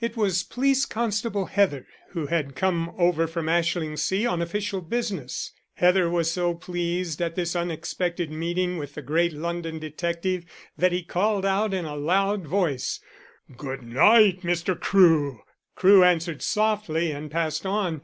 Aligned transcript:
It 0.00 0.16
was 0.16 0.44
Police 0.44 0.86
Constable 0.86 1.46
Heather 1.46 1.84
who 2.10 2.26
had 2.26 2.54
come 2.54 2.94
over 2.96 3.26
from 3.26 3.48
Ashlingsea 3.48 4.24
on 4.24 4.40
official 4.40 4.80
business. 4.80 5.50
Heather 5.74 6.08
was 6.08 6.30
so 6.30 6.54
pleased 6.54 7.20
at 7.20 7.34
this 7.34 7.56
unexpected 7.56 8.30
meeting 8.30 8.78
with 8.78 8.94
the 8.94 9.02
great 9.02 9.32
London 9.32 9.80
detective 9.80 10.44
that 10.78 10.92
he 10.92 11.02
called 11.02 11.44
out 11.44 11.74
in 11.74 11.86
a 11.86 11.96
loud 11.96 12.46
voice: 12.46 13.00
"Good 13.56 13.82
night, 13.82 14.42
Mr. 14.42 14.78
Crewe." 14.78 15.40
Crewe 15.74 16.04
answered 16.04 16.40
softly 16.40 17.10
and 17.10 17.28
passed 17.28 17.66
on. 17.66 17.98